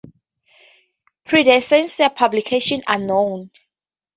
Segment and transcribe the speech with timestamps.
[1.25, 3.51] Predecessor publications are known.